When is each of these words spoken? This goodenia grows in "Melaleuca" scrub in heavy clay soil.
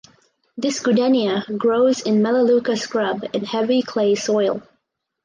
This 0.57 0.81
goodenia 0.81 1.43
grows 1.59 2.01
in 2.01 2.23
"Melaleuca" 2.23 2.75
scrub 2.75 3.21
in 3.35 3.43
heavy 3.43 3.83
clay 3.83 4.15
soil. 4.15 4.63